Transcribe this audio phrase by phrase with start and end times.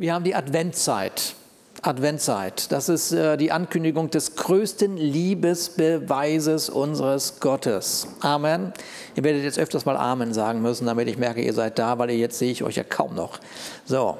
[0.00, 1.34] Wir haben die Adventzeit.
[1.82, 8.06] Adventzeit, das ist äh, die Ankündigung des größten Liebesbeweises unseres Gottes.
[8.20, 8.72] Amen.
[9.14, 12.12] Ihr werdet jetzt öfters mal Amen sagen müssen, damit ich merke, ihr seid da, weil
[12.12, 13.40] jetzt sehe ich euch ja kaum noch.
[13.84, 14.16] So,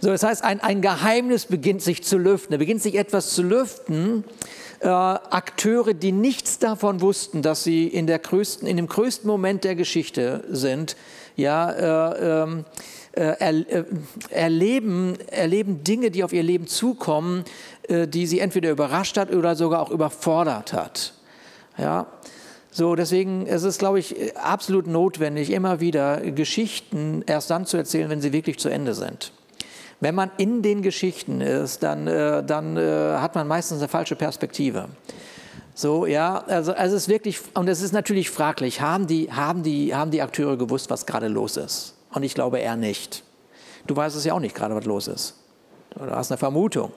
[0.00, 2.52] so das heißt, ein, ein Geheimnis beginnt sich zu lüften.
[2.52, 4.24] Da beginnt sich etwas zu lüften.
[4.80, 9.64] Äh, Akteure, die nichts davon wussten, dass sie in, der größten, in dem größten Moment
[9.64, 10.96] der Geschichte sind,
[11.36, 12.64] ja, äh, ähm, äh, äh,
[13.12, 17.44] erleben, erleben Dinge, die auf ihr Leben zukommen,
[17.88, 21.14] äh, die sie entweder überrascht hat oder sogar auch überfordert hat.
[21.76, 22.06] Ja,
[22.70, 28.08] so, deswegen ist es, glaube ich, absolut notwendig, immer wieder Geschichten erst dann zu erzählen,
[28.10, 29.32] wenn sie wirklich zu Ende sind.
[29.98, 34.16] Wenn man in den Geschichten ist, dann, äh, dann äh, hat man meistens eine falsche
[34.16, 34.88] Perspektive.
[35.74, 39.62] So, ja, also, also es ist wirklich, und es ist natürlich fraglich, haben die, haben,
[39.62, 41.94] die, haben die Akteure gewusst, was gerade los ist?
[42.12, 43.22] Und ich glaube, er nicht.
[43.86, 45.36] Du weißt es ja auch nicht gerade, was los ist.
[45.90, 46.92] Du hast eine Vermutung.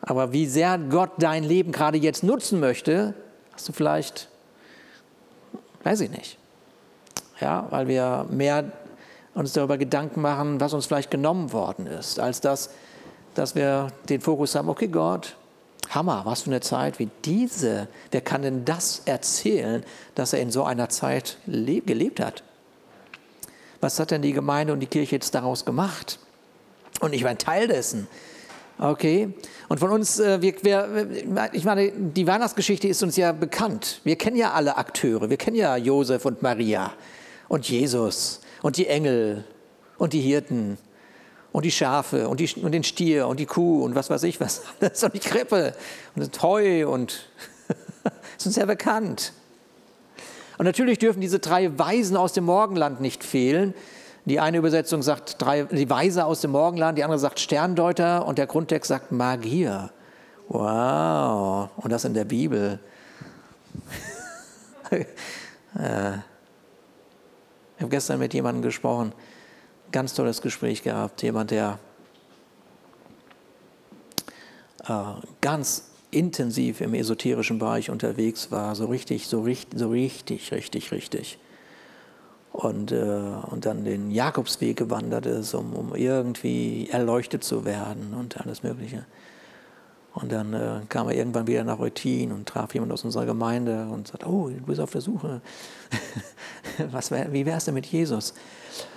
[0.00, 3.14] Aber wie sehr Gott dein Leben gerade jetzt nutzen möchte,
[3.52, 4.28] hast du vielleicht,
[5.84, 6.38] weiß ich nicht.
[7.40, 8.72] Ja, weil wir mehr
[9.34, 12.70] uns darüber Gedanken machen, was uns vielleicht genommen worden ist, als das,
[13.34, 15.36] dass wir den Fokus haben, okay Gott,
[15.90, 17.88] Hammer, was für eine Zeit wie diese.
[18.10, 22.42] Wer kann denn das erzählen, dass er in so einer Zeit gelebt hat?
[23.82, 26.20] Was hat denn die Gemeinde und die Kirche jetzt daraus gemacht?
[27.00, 28.06] Und ich war ein Teil dessen.
[28.78, 29.34] Okay.
[29.68, 34.00] Und von uns, äh, wir, wir, ich meine, die Weihnachtsgeschichte ist uns ja bekannt.
[34.04, 35.28] Wir kennen ja alle Akteure.
[35.28, 36.92] Wir kennen ja Josef und Maria
[37.48, 39.44] und Jesus und die Engel
[39.98, 40.78] und die Hirten
[41.50, 44.40] und die Schafe und, die, und den Stier und die Kuh und was weiß ich
[44.40, 45.74] was alles und die Krippe
[46.14, 47.28] und das Heu und
[48.38, 49.32] ist uns ja bekannt.
[50.62, 53.74] Und natürlich dürfen diese drei Weisen aus dem Morgenland nicht fehlen.
[54.26, 58.38] Die eine Übersetzung sagt drei, die Weise aus dem Morgenland, die andere sagt Sterndeuter und
[58.38, 59.90] der Grundtext sagt Magier.
[60.46, 62.78] Wow, und das in der Bibel.
[65.76, 66.12] Äh.
[67.76, 69.12] ich habe gestern mit jemandem gesprochen,
[69.90, 71.80] ganz tolles Gespräch gehabt, jemand, der
[74.86, 74.92] äh,
[75.40, 81.38] ganz intensiv im esoterischen Bereich unterwegs war, so richtig, so richtig, so richtig, richtig, richtig.
[82.52, 88.38] Und, äh, und dann den Jakobsweg gewandert ist, um, um irgendwie erleuchtet zu werden und
[88.40, 89.06] alles Mögliche.
[90.12, 93.86] Und dann äh, kam er irgendwann wieder nach Eutin und traf jemand aus unserer Gemeinde
[93.86, 95.40] und sagte, oh, du bist auf der Suche.
[96.90, 98.34] Was wär, wie wär's denn mit Jesus?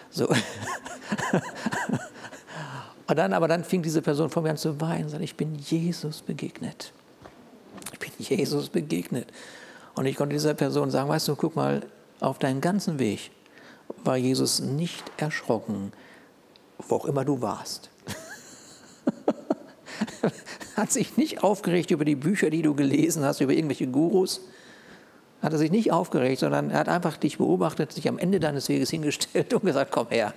[0.09, 0.27] So.
[3.07, 5.37] und dann, aber dann fing diese Person vor mir an zu weinen und sagte, ich
[5.37, 6.91] bin Jesus begegnet.
[7.93, 9.27] Ich bin Jesus begegnet.
[9.95, 11.81] Und ich konnte dieser Person sagen, weißt du, guck mal,
[12.19, 13.31] auf deinem ganzen Weg
[14.03, 15.91] war Jesus nicht erschrocken,
[16.79, 17.89] wo auch immer du warst.
[20.75, 24.41] hat sich nicht aufgeregt über die Bücher, die du gelesen hast, über irgendwelche Gurus.
[25.41, 28.67] Hat er sich nicht aufgeregt, sondern er hat einfach dich beobachtet, sich am Ende deines
[28.67, 30.33] Weges hingestellt und gesagt, komm her.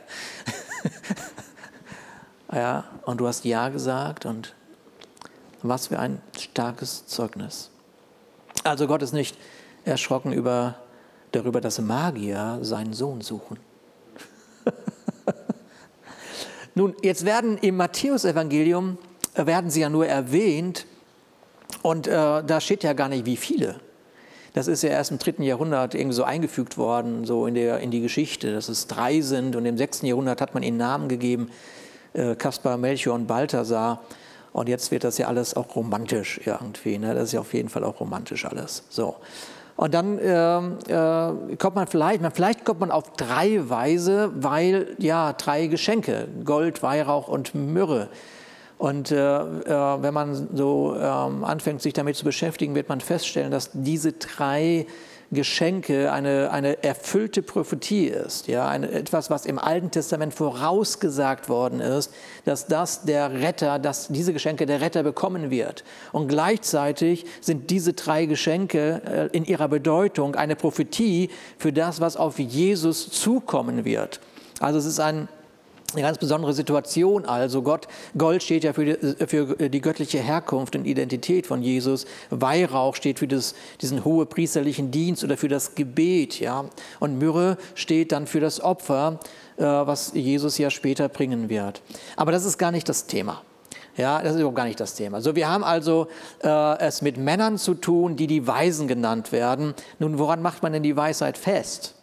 [2.53, 4.55] ja, und du hast Ja gesagt und
[5.63, 7.71] was für ein starkes Zeugnis.
[8.65, 9.37] Also Gott ist nicht
[9.85, 10.77] erschrocken über,
[11.33, 13.59] darüber, dass Magier seinen Sohn suchen.
[16.75, 18.99] Nun, jetzt werden im Matthäusevangelium
[19.35, 20.87] äh, werden sie ja nur erwähnt
[21.83, 23.81] und äh, da steht ja gar nicht, wie viele.
[24.55, 27.91] Das ist ja erst im dritten Jahrhundert irgendwie so eingefügt worden, so in, der, in
[27.91, 31.51] die Geschichte, dass es drei sind und im sechsten Jahrhundert hat man ihnen Namen gegeben,
[32.15, 34.03] äh, Kaspar, Melchior und Balthasar.
[34.59, 36.99] Und jetzt wird das ja alles auch romantisch irgendwie.
[36.99, 37.15] Ne?
[37.15, 38.83] Das ist ja auf jeden Fall auch romantisch alles.
[38.89, 39.15] So.
[39.77, 44.97] Und dann äh, äh, kommt man vielleicht, man, vielleicht kommt man auf drei Weise, weil
[44.99, 48.09] ja drei Geschenke, Gold, Weihrauch und Myrrhe.
[48.79, 53.53] Und äh, äh wenn man so ähm, anfängt, sich damit zu beschäftigen, wird man feststellen,
[53.53, 54.87] dass diese drei
[55.31, 61.81] Geschenke eine, eine erfüllte Prophetie ist, ja, eine, etwas, was im Alten Testament vorausgesagt worden
[61.81, 62.13] ist,
[62.47, 65.85] dass das der Retter, dass diese Geschenke der Retter bekommen wird.
[66.13, 71.29] Und gleichzeitig sind diese drei Geschenke äh, in ihrer Bedeutung eine Prophetie
[71.59, 74.21] für das, was auf Jesus zukommen wird.
[74.61, 75.29] Also es ist ein
[75.95, 77.63] eine ganz besondere Situation also.
[77.63, 82.07] Gott, Gold steht ja für die, für die göttliche Herkunft und Identität von Jesus.
[82.29, 86.41] Weihrauch steht für das, diesen hohe priesterlichen Dienst oder für das Gebet.
[86.41, 86.67] Ja?
[87.01, 89.19] Und Myrrhe steht dann für das Opfer,
[89.57, 91.81] äh, was Jesus ja später bringen wird.
[92.17, 93.43] Aber das ist gar nicht das Thema.
[93.97, 95.21] Ja, das ist überhaupt gar nicht das Thema.
[95.21, 96.07] So, wir haben also
[96.45, 99.75] äh, es mit Männern zu tun, die die Weisen genannt werden.
[99.99, 101.95] Nun, woran macht man denn die Weisheit fest?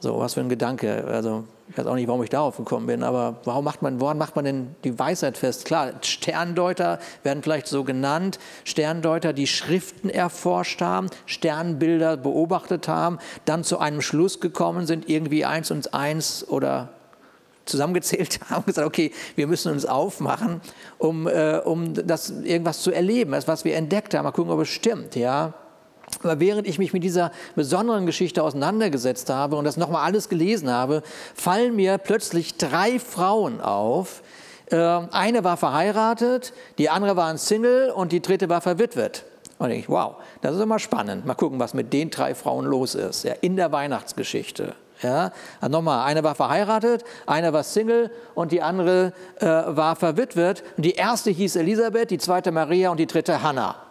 [0.00, 1.04] So, was für ein Gedanke.
[1.04, 4.18] Also, ich weiß auch nicht, warum ich darauf gekommen bin, aber warum macht man, woran
[4.18, 5.64] macht man denn die Weisheit fest?
[5.64, 8.38] Klar, Sterndeuter werden vielleicht so genannt.
[8.64, 15.44] Sterndeuter, die Schriften erforscht haben, Sternbilder beobachtet haben, dann zu einem Schluss gekommen sind, irgendwie
[15.44, 16.90] eins und eins oder
[17.64, 20.60] zusammengezählt haben und gesagt, okay, wir müssen uns aufmachen,
[20.98, 24.24] um, äh, um das irgendwas zu erleben, das, was wir entdeckt haben.
[24.24, 25.52] Mal gucken, ob es stimmt, ja.
[26.22, 30.70] Aber während ich mich mit dieser besonderen Geschichte auseinandergesetzt habe und das nochmal alles gelesen
[30.70, 31.02] habe,
[31.34, 34.22] fallen mir plötzlich drei Frauen auf.
[34.70, 39.24] Ähm, eine war verheiratet, die andere war ein Single und die dritte war verwitwet.
[39.58, 41.24] Und ich, wow, das ist immer spannend.
[41.24, 44.74] Mal gucken, was mit den drei Frauen los ist, ja, in der Weihnachtsgeschichte.
[45.02, 45.30] Ja,
[45.60, 50.62] also nochmal, eine war verheiratet, eine war Single und die andere äh, war verwitwet.
[50.76, 53.85] Und die erste hieß Elisabeth, die zweite Maria und die dritte Hannah.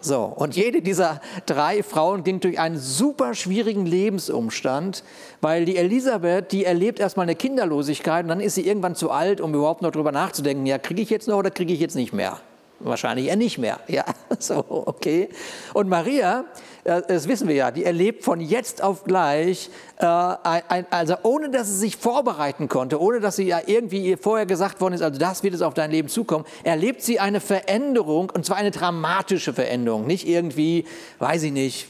[0.00, 5.02] So, und jede dieser drei Frauen ging durch einen super schwierigen Lebensumstand,
[5.40, 9.40] weil die Elisabeth, die erlebt erstmal eine Kinderlosigkeit und dann ist sie irgendwann zu alt,
[9.40, 12.12] um überhaupt noch darüber nachzudenken, ja, kriege ich jetzt noch oder kriege ich jetzt nicht
[12.12, 12.38] mehr?
[12.80, 13.80] Wahrscheinlich eher nicht mehr.
[13.88, 14.04] Ja,
[14.38, 15.30] so, okay.
[15.74, 16.44] Und Maria,
[16.88, 19.68] das wissen wir ja, die erlebt von jetzt auf gleich,
[19.98, 24.46] äh, also ohne dass sie sich vorbereiten konnte, ohne dass sie ja irgendwie ihr vorher
[24.46, 28.30] gesagt worden ist, also das wird es auf dein Leben zukommen, erlebt sie eine Veränderung
[28.34, 30.06] und zwar eine dramatische Veränderung.
[30.06, 30.86] Nicht irgendwie,
[31.18, 31.88] weiß ich nicht,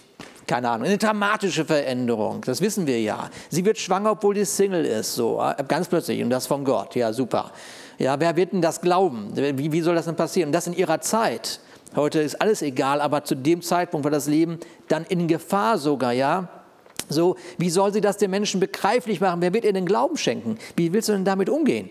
[0.48, 3.30] keine Ahnung, eine dramatische Veränderung, das wissen wir ja.
[3.50, 6.96] Sie wird schwanger, obwohl die Single ist, so äh, ganz plötzlich und das von Gott,
[6.96, 7.52] ja super.
[7.98, 9.30] Ja, wer wird denn das glauben?
[9.34, 10.48] Wie, wie soll das denn passieren?
[10.48, 11.60] Und das in ihrer Zeit.
[11.96, 14.58] Heute ist alles egal, aber zu dem Zeitpunkt war das Leben
[14.88, 16.48] dann in Gefahr sogar, ja.
[17.08, 19.40] So, wie soll sie das den Menschen begreiflich machen?
[19.40, 20.58] Wer wird ihr den Glauben schenken?
[20.76, 21.88] Wie willst du denn damit umgehen?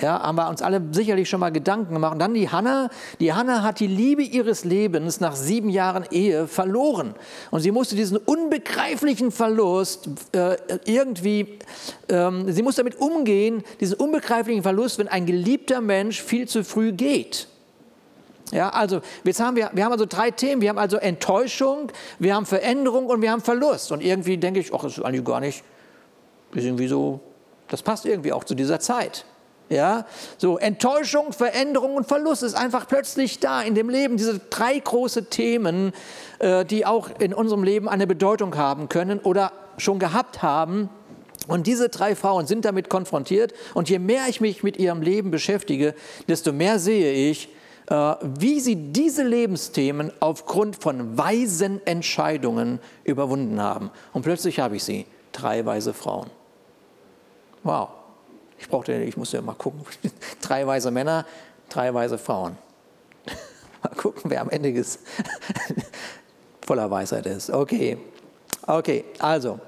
[0.00, 2.12] Ja, haben wir uns alle sicherlich schon mal Gedanken gemacht.
[2.12, 2.90] Und dann die Hanna.
[3.18, 7.14] Die Hanna hat die Liebe ihres Lebens nach sieben Jahren Ehe verloren.
[7.50, 11.58] Und sie musste diesen unbegreiflichen Verlust äh, irgendwie,
[12.08, 16.92] ähm, sie muss damit umgehen, diesen unbegreiflichen Verlust, wenn ein geliebter Mensch viel zu früh
[16.92, 17.48] geht.
[18.52, 20.60] Ja, also jetzt haben wir, wir haben also drei Themen.
[20.60, 23.92] Wir haben also Enttäuschung, wir haben Veränderung und wir haben Verlust.
[23.92, 25.62] Und irgendwie denke ich, ach, das ist eigentlich gar nicht,
[26.54, 27.20] ist irgendwie so,
[27.68, 29.24] das passt irgendwie auch zu dieser Zeit.
[29.68, 30.04] Ja,
[30.36, 34.16] so Enttäuschung, Veränderung und Verlust ist einfach plötzlich da in dem Leben.
[34.16, 35.92] Diese drei große Themen,
[36.40, 40.88] äh, die auch in unserem Leben eine Bedeutung haben können oder schon gehabt haben.
[41.46, 43.54] Und diese drei Frauen sind damit konfrontiert.
[43.72, 45.94] Und je mehr ich mich mit ihrem Leben beschäftige,
[46.28, 47.48] desto mehr sehe ich,
[47.90, 53.90] wie sie diese Lebensthemen aufgrund von weisen Entscheidungen überwunden haben.
[54.12, 56.30] Und plötzlich habe ich sie, drei weise Frauen.
[57.64, 57.88] Wow.
[58.58, 59.80] Ich brauchte, ich musste ja mal gucken,
[60.40, 61.26] drei weise Männer,
[61.68, 62.56] drei weise Frauen.
[63.82, 65.00] mal gucken, wer am Ende ist,
[66.64, 67.50] voller Weisheit ist.
[67.50, 67.98] Okay,
[68.66, 69.58] okay, also,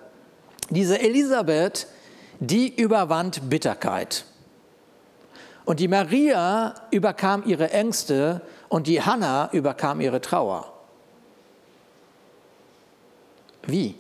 [0.71, 1.89] diese Elisabeth,
[2.39, 4.27] die überwand Bitterkeit.
[5.65, 10.73] Und die Maria überkam ihre Ängste und die Hannah überkam ihre Trauer.
[13.67, 13.97] Wie?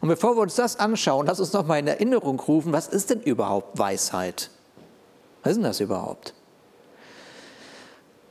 [0.00, 3.10] Und bevor wir uns das anschauen, lass uns noch mal in Erinnerung rufen, was ist
[3.10, 4.50] denn überhaupt Weisheit?
[5.42, 6.34] Was ist denn das überhaupt?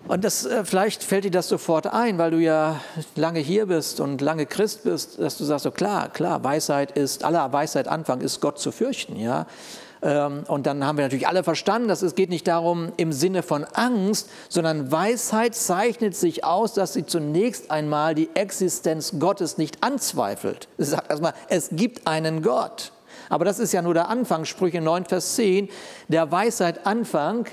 [0.08, 2.80] Und das, äh, vielleicht fällt dir das sofort ein, weil du ja
[3.16, 7.24] lange hier bist und lange Christ bist, dass du sagst, so klar, klar, Weisheit ist,
[7.24, 9.46] aller Weisheit Anfang ist Gott zu fürchten, ja.
[10.02, 13.44] Ähm, und dann haben wir natürlich alle verstanden, dass es geht nicht darum im Sinne
[13.44, 19.84] von Angst, sondern Weisheit zeichnet sich aus, dass sie zunächst einmal die Existenz Gottes nicht
[19.84, 20.68] anzweifelt.
[20.78, 22.92] Sie sagt erstmal, es gibt einen Gott.
[23.30, 25.70] Aber das ist ja nur der Anfang, Sprüche 9, Vers 10.
[26.08, 27.46] Der Weisheit Anfang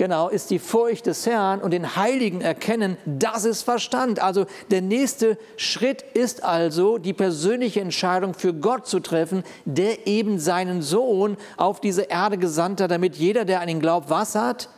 [0.00, 4.18] genau, ist die Furcht des Herrn und den Heiligen erkennen, das ist Verstand.
[4.22, 10.38] Also der nächste Schritt ist also die persönliche Entscheidung für Gott zu treffen, der eben
[10.38, 14.70] seinen Sohn auf diese Erde gesandt hat, damit jeder, der an ihn glaubt, was hat?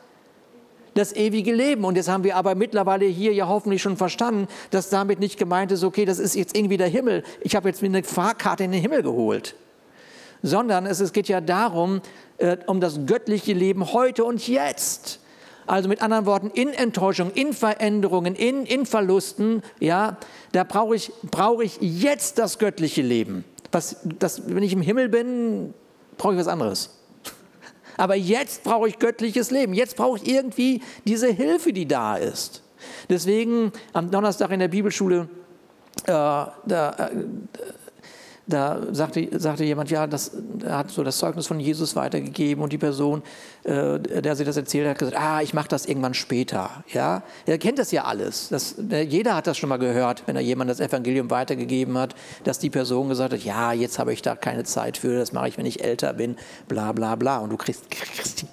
[0.94, 1.84] Das ewige Leben.
[1.84, 5.70] Und jetzt haben wir aber mittlerweile hier ja hoffentlich schon verstanden, dass damit nicht gemeint
[5.70, 7.22] ist, okay, das ist jetzt irgendwie der Himmel.
[7.42, 9.54] Ich habe jetzt mir eine Fahrkarte in den Himmel geholt
[10.42, 12.00] sondern es, es geht ja darum,
[12.38, 15.20] äh, um das göttliche Leben heute und jetzt.
[15.66, 20.16] Also mit anderen Worten, in Enttäuschung, in Veränderungen, in, in Verlusten, ja,
[20.50, 23.44] da brauche ich, brauche ich jetzt das göttliche Leben.
[23.70, 25.72] Was, das, wenn ich im Himmel bin,
[26.18, 26.90] brauche ich was anderes.
[27.96, 29.72] Aber jetzt brauche ich göttliches Leben.
[29.72, 32.62] Jetzt brauche ich irgendwie diese Hilfe, die da ist.
[33.08, 35.28] Deswegen am Donnerstag in der Bibelschule,
[36.06, 37.10] äh, da, äh,
[38.46, 40.32] da sagte, sagte jemand, ja, das
[40.64, 43.22] er hat so das Zeugnis von Jesus weitergegeben und die Person,
[43.62, 46.82] äh, der sie das erzählt hat, gesagt, ah, ich mache das irgendwann später.
[46.88, 48.48] Ja, er kennt das ja alles.
[48.48, 52.58] Das, jeder hat das schon mal gehört, wenn er jemand das Evangelium weitergegeben hat, dass
[52.58, 55.58] die Person gesagt hat, ja, jetzt habe ich da keine Zeit für, das mache ich,
[55.58, 57.38] wenn ich älter bin, bla bla bla.
[57.38, 58.44] Und du kriegst, kriegst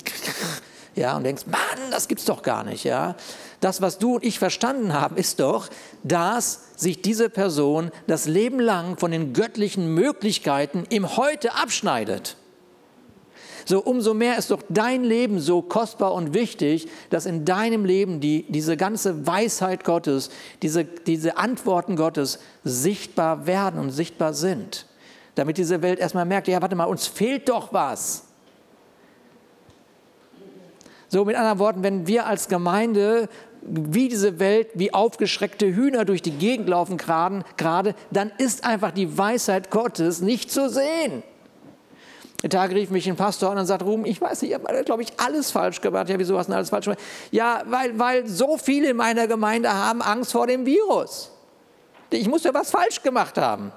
[0.95, 3.15] ja, und denkst, Mann, das gibt's doch gar nicht, ja.
[3.59, 5.67] Das, was du und ich verstanden haben, ist doch,
[6.03, 12.37] dass sich diese Person das Leben lang von den göttlichen Möglichkeiten im Heute abschneidet.
[13.65, 18.19] So umso mehr ist doch dein Leben so kostbar und wichtig, dass in deinem Leben
[18.19, 20.31] die, diese ganze Weisheit Gottes,
[20.63, 24.87] diese, diese Antworten Gottes sichtbar werden und sichtbar sind.
[25.35, 28.23] Damit diese Welt erstmal merkt, ja, warte mal, uns fehlt doch was.
[31.09, 33.29] So mit anderen Worten, wenn wir als Gemeinde
[33.69, 39.17] wie diese Welt, wie aufgeschreckte Hühner durch die Gegend laufen gerade, dann ist einfach die
[39.17, 41.23] Weisheit Gottes nicht zu sehen.
[42.41, 44.83] Der Tag rief mich ein Pastor an und sagt, Ruhm, ich weiß nicht, ich habe,
[44.85, 46.07] glaube ich, alles falsch gemacht.
[46.07, 47.01] Ja, wieso hast du alles falsch gemacht?
[47.31, 51.31] Ja, weil, weil so viele in meiner Gemeinde haben Angst vor dem Virus.
[52.09, 53.73] Ich muss ja was falsch gemacht haben.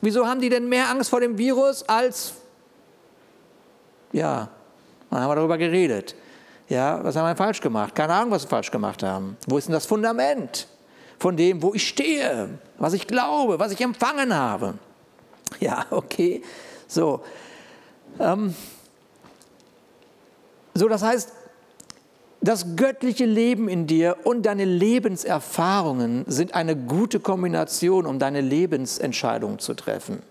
[0.00, 2.34] Wieso haben die denn mehr Angst vor dem Virus als,
[4.10, 4.48] ja,
[5.08, 6.16] dann haben wir darüber geredet.
[6.72, 7.94] Ja, was haben wir falsch gemacht?
[7.94, 9.36] Keine Ahnung, was wir falsch gemacht haben.
[9.46, 10.66] Wo ist denn das Fundament
[11.18, 12.48] von dem, wo ich stehe,
[12.78, 14.74] was ich glaube, was ich empfangen habe?
[15.60, 16.42] Ja, okay.
[16.88, 17.20] So,
[18.18, 18.54] ähm,
[20.72, 21.30] so das heißt,
[22.40, 29.58] das göttliche Leben in dir und deine Lebenserfahrungen sind eine gute Kombination, um deine Lebensentscheidung
[29.58, 30.22] zu treffen.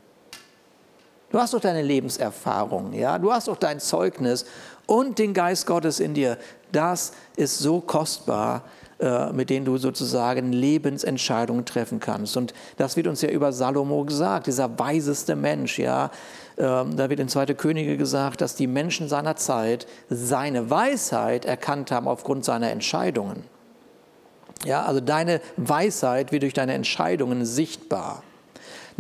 [1.32, 4.46] Du hast doch deine Lebenserfahrung, ja, du hast doch dein Zeugnis
[4.86, 6.38] und den Geist Gottes in dir.
[6.74, 8.64] Das ist so kostbar,
[9.00, 12.36] äh, mit denen du sozusagen Lebensentscheidungen treffen kannst.
[12.36, 16.12] Und das wird uns ja über Salomo gesagt, dieser weiseste Mensch, ja.
[16.58, 17.48] Ähm, da wird in 2.
[17.54, 23.46] Könige gesagt, dass die Menschen seiner Zeit seine Weisheit erkannt haben aufgrund seiner Entscheidungen.
[24.66, 28.22] Ja, also deine Weisheit wird durch deine Entscheidungen sichtbar.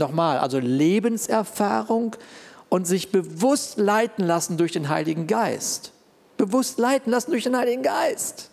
[0.01, 2.15] Nochmal, also Lebenserfahrung
[2.69, 5.91] und sich bewusst leiten lassen durch den Heiligen Geist.
[6.37, 8.49] Bewusst leiten lassen durch den Heiligen Geist.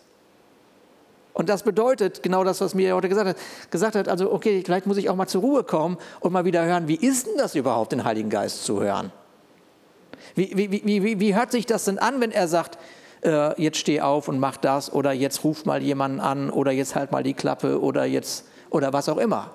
[1.33, 3.37] Und das bedeutet genau das, was mir heute gesagt hat.
[3.71, 6.63] Gesagt hat, also okay, vielleicht muss ich auch mal zur Ruhe kommen und mal wieder
[6.65, 9.11] hören, wie ist denn das überhaupt, den Heiligen Geist zu hören?
[10.35, 12.77] Wie, wie, wie, wie, wie hört sich das denn an, wenn er sagt,
[13.23, 16.93] äh, jetzt steh auf und mach das oder jetzt ruf mal jemanden an oder jetzt
[16.93, 19.49] halt mal die Klappe oder jetzt oder was auch immer?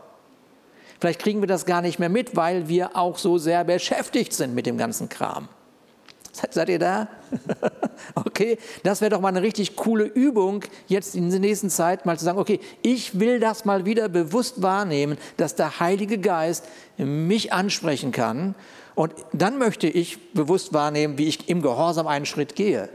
[1.04, 4.54] Vielleicht kriegen wir das gar nicht mehr mit, weil wir auch so sehr beschäftigt sind
[4.54, 5.50] mit dem ganzen Kram.
[6.32, 7.08] Seid ihr da?
[8.14, 12.18] okay, das wäre doch mal eine richtig coole Übung, jetzt in der nächsten Zeit mal
[12.18, 17.52] zu sagen, okay, ich will das mal wieder bewusst wahrnehmen, dass der Heilige Geist mich
[17.52, 18.54] ansprechen kann.
[18.94, 22.88] Und dann möchte ich bewusst wahrnehmen, wie ich im Gehorsam einen Schritt gehe,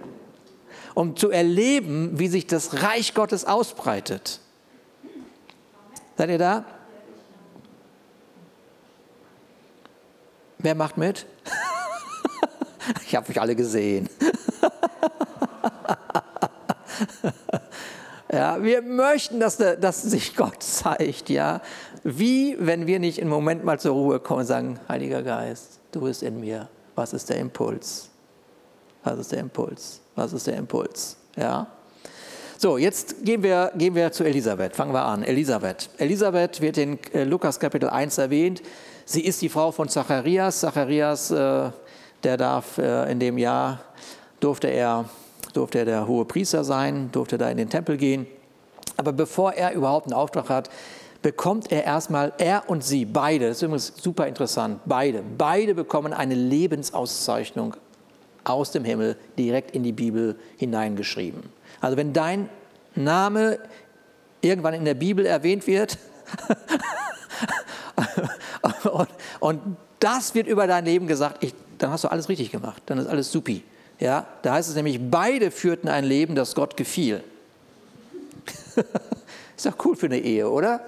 [0.96, 4.40] um zu erleben, wie sich das Reich Gottes ausbreitet.
[6.18, 6.66] Seid ihr da?
[10.62, 11.26] Wer macht mit?
[13.06, 14.10] ich habe euch alle gesehen.
[18.32, 21.62] ja, wir möchten, dass, dass sich Gott zeigt, ja.
[22.04, 26.02] Wie, wenn wir nicht im Moment mal zur Ruhe kommen und sagen, Heiliger Geist, du
[26.02, 26.68] bist in mir.
[26.96, 28.10] Was ist der Impuls?
[29.06, 30.02] Was ist der Impuls?
[30.16, 31.16] Was ist der Impuls?
[31.38, 31.68] Ja.
[32.58, 34.76] So, jetzt gehen wir, gehen wir zu Elisabeth.
[34.76, 35.24] Fangen wir an.
[35.24, 35.90] Elisabeth.
[35.98, 38.62] Elisabeth wird in äh, Lukas Kapitel 1 erwähnt.
[39.12, 40.60] Sie ist die Frau von Zacharias.
[40.60, 41.72] Zacharias, äh,
[42.24, 43.80] der darf äh, in dem Jahr,
[44.40, 45.06] durfte er,
[45.52, 48.28] durfte er der hohe Priester sein, durfte da in den Tempel gehen.
[48.98, 50.70] Aber bevor er überhaupt einen Auftrag hat,
[51.24, 56.14] bekommt er erstmal, er und sie, beide, das ist übrigens super interessant, beide, beide bekommen
[56.14, 57.76] eine Lebensauszeichnung
[58.44, 61.42] aus dem Himmel direkt in die Bibel hineingeschrieben.
[61.82, 62.48] Also wenn dein
[62.94, 63.58] Name
[64.42, 65.98] irgendwann in der Bibel erwähnt wird,
[68.92, 69.10] und,
[69.40, 73.00] und, das wird über dein Leben gesagt, ich, dann hast du alles richtig gemacht, dann
[73.00, 73.64] ist alles supi.
[74.00, 77.22] Ja, da heißt es nämlich, beide führten ein Leben, das Gott gefiel.
[79.58, 80.80] ist doch cool für eine Ehe, oder?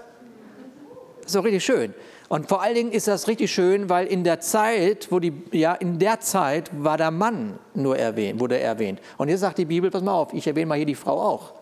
[1.25, 1.93] Ist doch richtig schön.
[2.29, 5.73] Und vor allen Dingen ist das richtig schön, weil in der Zeit, wo die, ja,
[5.73, 9.01] in der Zeit war der Mann nur erwähnt, wurde erwähnt.
[9.17, 11.53] Und jetzt sagt die Bibel, pass mal auf, ich erwähne mal hier die Frau auch.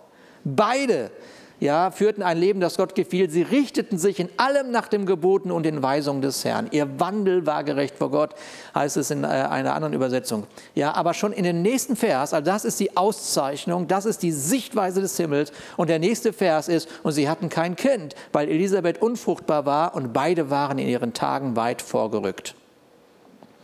[0.44, 1.10] Beide
[1.60, 3.30] ja, führten ein Leben, das Gott gefiel.
[3.30, 6.68] Sie richteten sich in allem nach den Geboten und den Weisungen des Herrn.
[6.72, 8.34] Ihr Wandel war gerecht vor Gott,
[8.74, 10.48] heißt es in äh, einer anderen Übersetzung.
[10.74, 14.32] Ja, aber schon in den nächsten Vers, also das ist die Auszeichnung, das ist die
[14.32, 15.52] Sichtweise des Himmels.
[15.76, 20.14] Und der nächste Vers ist, und sie hatten kein Kind, weil Elisabeth unfruchtbar war und
[20.14, 22.56] beide waren in ihren Tagen weit vorgerückt.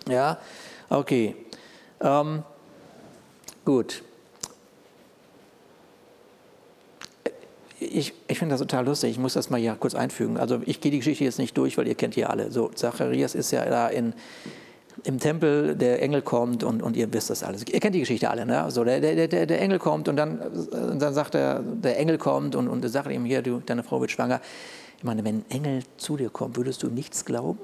[0.10, 0.38] Ja,
[0.90, 1.36] okay.
[2.02, 2.44] Ähm,
[3.64, 4.04] gut.
[7.80, 9.12] Ich, ich finde das total lustig.
[9.12, 10.38] Ich muss das mal hier kurz einfügen.
[10.38, 12.52] Also ich gehe die Geschichte jetzt nicht durch, weil ihr kennt die alle.
[12.52, 14.14] So, Zacharias ist ja da in,
[15.04, 17.66] im Tempel, der Engel kommt und, und ihr wisst das alles.
[17.68, 18.66] Ihr kennt die Geschichte alle, ne?
[18.70, 20.40] So, der, der, der, der Engel kommt und dann,
[20.72, 24.12] dann sagt er, der Engel kommt und, und sagt ihm hier, du, deine Frau wird
[24.12, 24.40] schwanger.
[24.98, 27.60] Ich meine, wenn ein Engel zu dir kommt, würdest du nichts glauben?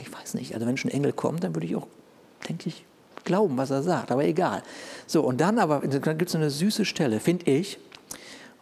[0.00, 0.54] Ich weiß nicht.
[0.54, 1.86] Also wenn schon ein Engel kommt, dann würde ich auch,
[2.48, 2.84] denke ich,
[3.24, 4.10] glauben, was er sagt.
[4.10, 4.62] Aber egal.
[5.06, 7.78] So, und dann aber, dann gibt es eine süße Stelle, finde ich,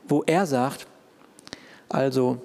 [0.08, 0.87] wo er sagt,
[1.88, 2.40] also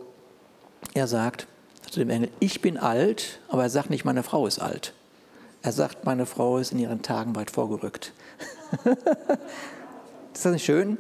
[0.93, 1.47] er sagt
[1.89, 4.93] zu dem Engel, ich bin alt, aber er sagt nicht, meine Frau ist alt.
[5.61, 8.13] Er sagt, meine Frau ist in ihren Tagen weit vorgerückt.
[10.33, 10.97] ist das nicht schön?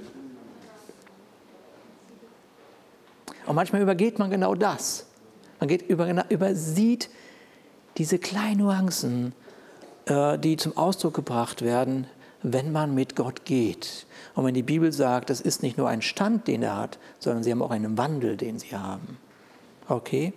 [3.45, 5.05] Und manchmal übergeht man genau das.
[5.59, 7.09] Man geht über, übersieht
[7.97, 9.33] diese kleinen Nuancen,
[10.05, 12.07] äh, die zum Ausdruck gebracht werden,
[12.43, 14.05] wenn man mit Gott geht.
[14.35, 17.43] Und wenn die Bibel sagt, das ist nicht nur ein Stand, den er hat, sondern
[17.43, 19.17] sie haben auch einen Wandel, den sie haben.
[19.87, 20.33] Okay?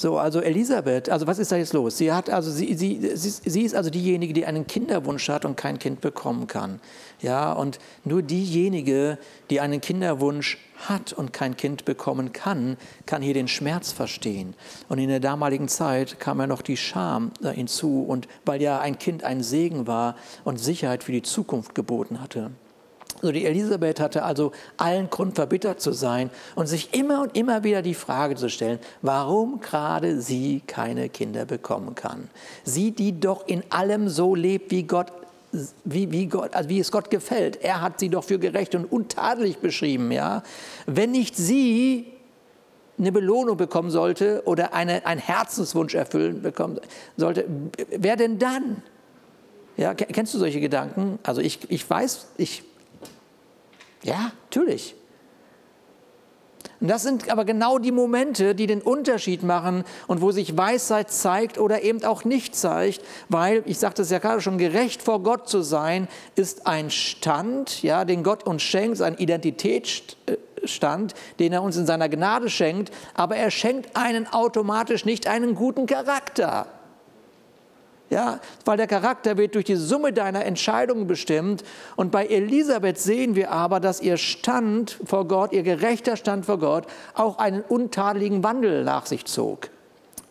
[0.00, 1.98] So, also Elisabeth, also was ist da jetzt los?
[1.98, 5.56] Sie, hat also, sie, sie, sie, sie ist also diejenige, die einen Kinderwunsch hat und
[5.56, 6.78] kein Kind bekommen kann.
[7.20, 9.18] Ja, und nur diejenige,
[9.50, 12.76] die einen Kinderwunsch hat und kein Kind bekommen kann,
[13.06, 14.54] kann hier den Schmerz verstehen.
[14.88, 19.00] Und in der damaligen Zeit kam ja noch die Scham hinzu und weil ja ein
[19.00, 20.14] Kind ein Segen war
[20.44, 22.52] und Sicherheit für die Zukunft geboten hatte.
[23.20, 27.64] So die Elisabeth hatte also allen Grund, verbittert zu sein und sich immer und immer
[27.64, 32.28] wieder die Frage zu stellen, warum gerade sie keine Kinder bekommen kann.
[32.64, 35.12] Sie, die doch in allem so lebt, wie Gott
[35.84, 37.62] wie, wie, Gott, also wie es Gott gefällt.
[37.62, 40.12] Er hat sie doch für gerecht und untadelig beschrieben.
[40.12, 40.42] Ja?
[40.86, 42.12] Wenn nicht sie
[42.98, 46.80] eine Belohnung bekommen sollte oder eine, einen Herzenswunsch erfüllen bekommen
[47.16, 47.46] sollte,
[47.96, 48.82] wer denn dann?
[49.76, 51.18] Ja, kennst du solche Gedanken?
[51.22, 52.64] Also ich, ich weiß, ich
[54.02, 54.94] ja, natürlich.
[56.80, 61.10] Und das sind aber genau die Momente, die den Unterschied machen und wo sich Weisheit
[61.10, 65.22] zeigt oder eben auch nicht zeigt, weil, ich sagte es ja gerade schon, gerecht vor
[65.22, 66.06] Gott zu sein,
[66.36, 72.08] ist ein Stand, ja, den Gott uns schenkt, ein Identitätsstand, den er uns in seiner
[72.08, 76.68] Gnade schenkt, aber er schenkt einen automatisch nicht einen guten Charakter.
[78.10, 81.62] Ja, weil der Charakter wird durch die Summe deiner Entscheidungen bestimmt.
[81.94, 86.58] Und bei Elisabeth sehen wir aber, dass ihr Stand vor Gott, ihr gerechter Stand vor
[86.58, 89.68] Gott, auch einen untadeligen Wandel nach sich zog.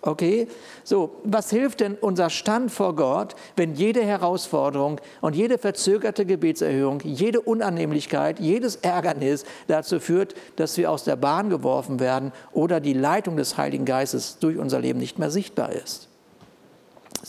[0.01, 0.47] Okay?
[0.83, 7.01] So, was hilft denn unser Stand vor Gott, wenn jede Herausforderung und jede verzögerte Gebetserhörung,
[7.03, 12.93] jede Unannehmlichkeit, jedes Ärgernis dazu führt, dass wir aus der Bahn geworfen werden oder die
[12.93, 16.07] Leitung des Heiligen Geistes durch unser Leben nicht mehr sichtbar ist?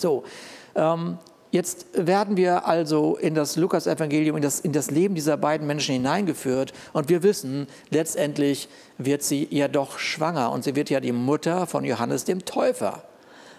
[0.00, 0.22] So,
[0.76, 1.18] ähm,
[1.50, 5.92] jetzt werden wir also in das Lukas-Evangelium, in das, in das Leben dieser beiden Menschen
[5.92, 11.12] hineingeführt und wir wissen, letztendlich wird sie ja doch schwanger und sie wird ja die
[11.12, 13.02] Mutter von Johannes dem Täufer.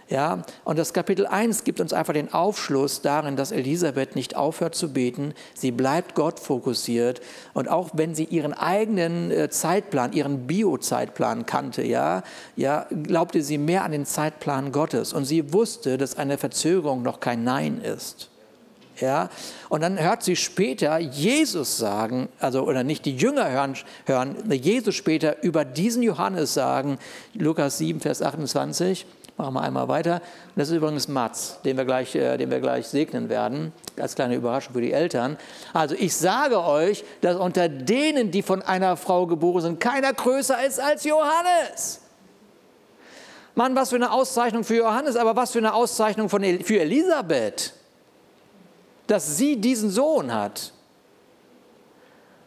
[0.09, 4.73] Ja, und das Kapitel 1 gibt uns einfach den Aufschluss darin, dass Elisabeth nicht aufhört
[4.73, 5.35] zu beten.
[5.53, 7.21] Sie bleibt Gott fokussiert.
[7.53, 12.23] Und auch wenn sie ihren eigenen äh, Zeitplan, ihren Bio-Zeitplan kannte, ja,
[12.55, 15.13] ja, glaubte sie mehr an den Zeitplan Gottes.
[15.13, 18.29] Und sie wusste, dass eine Verzögerung noch kein Nein ist.
[18.99, 19.29] Ja,
[19.69, 24.95] und dann hört sie später Jesus sagen, also oder nicht die Jünger hören, hören Jesus
[24.95, 26.97] später über diesen Johannes sagen,
[27.33, 29.05] Lukas 7, Vers 28.
[29.39, 30.21] Machen wir einmal weiter.
[30.57, 34.35] das ist übrigens Mats, den wir, gleich, äh, den wir gleich segnen werden, als kleine
[34.35, 35.37] Überraschung für die Eltern.
[35.71, 40.61] Also ich sage euch, dass unter denen, die von einer Frau geboren sind, keiner größer
[40.67, 42.01] ist als Johannes.
[43.55, 47.73] Mann, was für eine Auszeichnung für Johannes, aber was für eine Auszeichnung von, für Elisabeth,
[49.07, 50.73] dass sie diesen Sohn hat.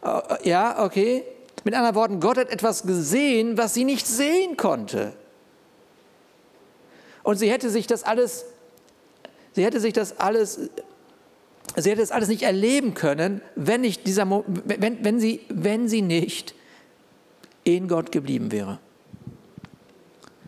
[0.03, 1.23] Äh, ja, okay.
[1.63, 5.13] Mit anderen Worten, Gott hat etwas gesehen, was sie nicht sehen konnte.
[7.23, 8.45] Und sie hätte sich das alles,
[9.53, 10.59] sie hätte sich das alles,
[11.77, 16.01] sie hätte das alles nicht erleben können, wenn, nicht dieser, wenn, wenn, sie, wenn sie
[16.01, 16.53] nicht
[17.63, 18.79] in Gott geblieben wäre.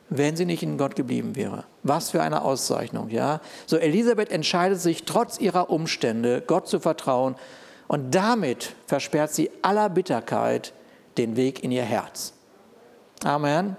[0.09, 1.63] Wenn sie nicht in Gott geblieben wäre.
[1.81, 3.41] Was für eine Auszeichnung, ja?
[3.65, 7.35] So, Elisabeth entscheidet sich trotz ihrer Umstände, Gott zu vertrauen
[7.87, 10.73] und damit versperrt sie aller Bitterkeit
[11.17, 12.33] den Weg in ihr Herz.
[13.23, 13.77] Amen.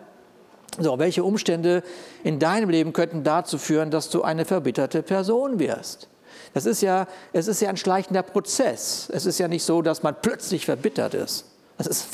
[0.79, 1.83] So, welche Umstände
[2.23, 6.09] in deinem Leben könnten dazu führen, dass du eine verbitterte Person wirst?
[6.53, 9.11] Das ist ja, es ist ja ein schleichender Prozess.
[9.13, 11.47] Es ist ja nicht so, dass man plötzlich verbittert ist.
[11.79, 12.09] Es ist,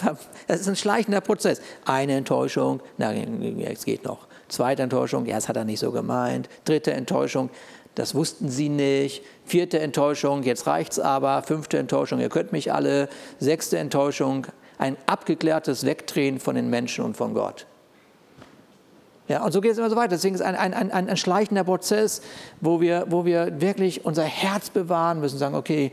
[0.48, 1.61] es ist ein schleichender Prozess.
[1.85, 4.27] Eine Enttäuschung, na, es geht noch.
[4.48, 6.48] Zweite Enttäuschung, ja, das hat er nicht so gemeint.
[6.64, 7.51] Dritte Enttäuschung,
[7.94, 9.22] das wussten sie nicht.
[9.44, 11.42] Vierte Enttäuschung, jetzt reicht's aber.
[11.42, 13.09] Fünfte Enttäuschung, ihr könnt mich alle.
[13.38, 14.46] Sechste Enttäuschung,
[14.79, 17.66] ein abgeklärtes Wegdrehen von den Menschen und von Gott.
[19.33, 20.11] Ja, und so geht es immer so weiter.
[20.11, 22.21] Deswegen ist es ein, ein, ein, ein schleichender Prozess,
[22.61, 25.90] wo wir, wo wir wirklich unser Herz bewahren müssen, sagen, okay,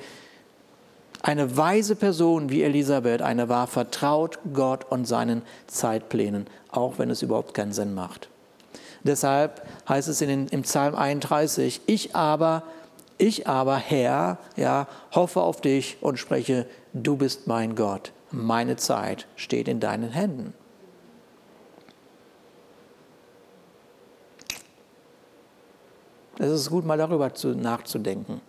[1.22, 7.22] eine weise Person wie Elisabeth, eine war vertraut Gott und seinen Zeitplänen, auch wenn es
[7.22, 8.28] überhaupt keinen Sinn macht.
[9.06, 12.64] Deshalb heißt es in den, im Psalm 31, ich aber,
[13.18, 19.28] ich aber, Herr, ja, hoffe auf dich und spreche, du bist mein Gott, meine Zeit
[19.38, 20.54] steht in deinen Händen.
[26.40, 28.42] Es ist gut, mal darüber zu, nachzudenken,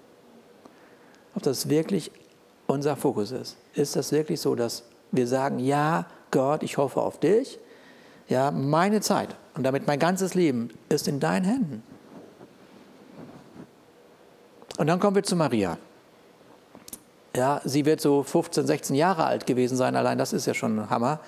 [1.34, 2.10] ob das wirklich
[2.68, 3.56] unser Fokus ist.
[3.74, 7.58] Ist das wirklich so, dass wir sagen, ja, Gott, ich hoffe auf dich,
[8.28, 11.82] ja, meine Zeit und damit mein ganzes Leben ist in deinen Händen.
[14.78, 15.76] Und dann kommen wir zu Maria.
[17.34, 20.78] Ja, sie wird so 15, 16 Jahre alt gewesen sein, allein das ist ja schon
[20.78, 21.18] ein Hammer.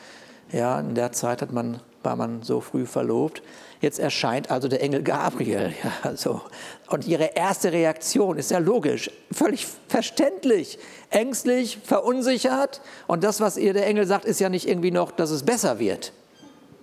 [0.52, 3.42] Ja, in der Zeit hat man, war man so früh verlobt.
[3.82, 5.74] Jetzt erscheint also der Engel Gabriel.
[6.04, 6.40] Ja, so.
[6.88, 10.78] Und ihre erste Reaktion ist ja logisch, völlig verständlich,
[11.10, 12.80] ängstlich, verunsichert.
[13.08, 15.80] Und das, was ihr der Engel sagt, ist ja nicht irgendwie noch, dass es besser
[15.80, 16.12] wird.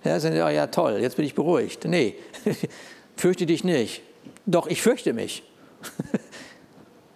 [0.04, 1.86] Ja, sind ja, ja toll, jetzt bin ich beruhigt.
[1.86, 2.16] Nee,
[3.16, 4.02] fürchte dich nicht.
[4.44, 5.42] Doch, ich fürchte mich.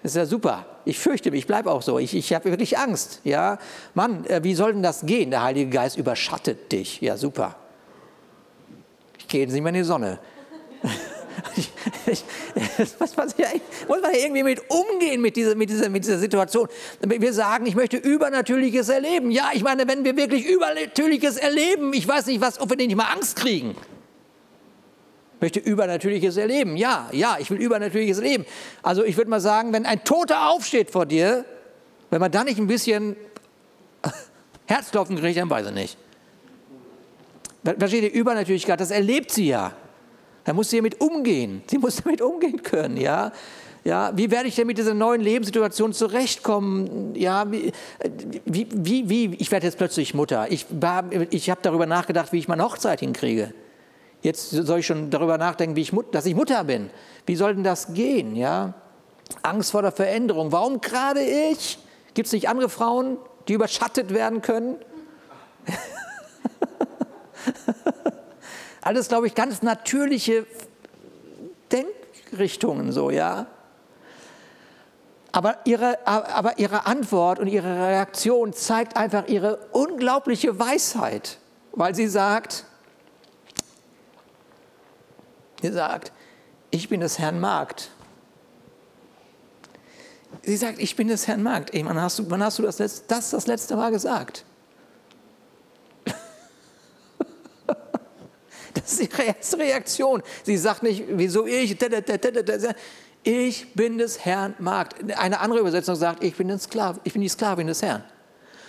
[0.03, 0.65] Das ist ja super.
[0.87, 1.99] Ich fürchte mich, ich bleibe auch so.
[1.99, 3.21] Ich, ich habe wirklich Angst.
[3.25, 3.59] Ja,
[3.93, 5.31] Mann, äh, wie soll denn das gehen?
[5.31, 7.03] Der Heilige Geist überschattet dich.
[7.03, 7.57] Ja, super
[9.29, 10.19] geht nicht mehr in die Sonne.
[11.57, 11.71] Ich,
[12.07, 12.25] ich,
[12.79, 13.37] was, was,
[13.89, 16.69] muss man irgendwie mit umgehen mit dieser, mit, dieser, mit dieser Situation.
[17.01, 19.31] Wir sagen, ich möchte Übernatürliches erleben.
[19.31, 22.95] Ja, ich meine, wenn wir wirklich Übernatürliches erleben, ich weiß nicht, was, ob wir nicht
[22.97, 23.77] mal Angst kriegen.
[25.37, 26.77] Ich möchte Übernatürliches erleben.
[26.77, 28.47] Ja, ja, ich will Übernatürliches erleben.
[28.83, 31.45] Also ich würde mal sagen, wenn ein Toter aufsteht vor dir,
[32.11, 33.17] wenn man da nicht ein bisschen
[34.67, 35.99] Herzklopfen kriegt, dann weiß ich nicht.
[37.65, 39.73] Versteht ihr, Übernatürlichkeit, das erlebt sie ja.
[40.45, 41.63] Da muss sie damit umgehen.
[41.67, 43.33] Sie muss damit umgehen können, ja.
[43.85, 47.15] Ja, wie werde ich denn mit dieser neuen Lebenssituation zurechtkommen?
[47.15, 47.71] Ja, wie,
[48.47, 50.51] wie, wie, wie ich werde jetzt plötzlich Mutter.
[50.51, 50.67] Ich,
[51.31, 53.53] ich habe darüber nachgedacht, wie ich meine Hochzeit hinkriege.
[54.23, 56.89] Jetzt soll ich schon darüber nachdenken, wie ich, dass ich Mutter bin.
[57.27, 58.37] Wie soll denn das gehen?
[58.37, 58.73] Ja?
[59.43, 60.51] Angst vor der Veränderung.
[60.51, 61.79] Warum gerade ich?
[62.15, 64.77] Gibt es nicht andere Frauen, die überschattet werden können?
[68.81, 70.47] Alles, glaube ich, ganz natürliche
[71.73, 73.47] Denkrichtungen so, ja.
[75.33, 81.39] Aber ihre, aber ihre Antwort und ihre Reaktion zeigt einfach ihre unglaubliche Weisheit,
[81.73, 82.65] weil sie sagt,
[85.61, 86.13] sie sagt,
[86.71, 87.91] ich bin des Herrn Magd.
[90.43, 91.75] Sie sagt, ich bin des Herrn Magd.
[91.75, 94.45] Ey, wann hast du, wann hast du das, das das letzte Mal gesagt?
[98.83, 100.23] Das ist ihre erste Reaktion.
[100.43, 101.79] Sie sagt nicht, wieso ich?
[103.23, 104.97] Ich bin des Herrn Magd.
[105.17, 108.05] Eine andere Übersetzung sagt, ich bin, Sklav, ich bin die Sklavin des Herrn.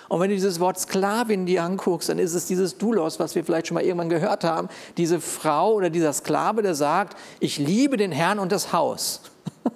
[0.08, 3.44] Und wenn du dieses Wort Sklavin dir anguckst, dann ist es dieses Doulos, was wir
[3.44, 4.70] vielleicht schon mal irgendwann gehört haben.
[4.98, 9.22] Diese Frau oder dieser Sklave, der sagt, ich liebe den Herrn und das Haus.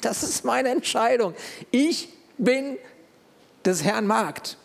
[0.00, 1.34] Das ist meine Entscheidung.
[1.70, 2.76] Ich bin
[3.64, 4.56] des Herrn Magd.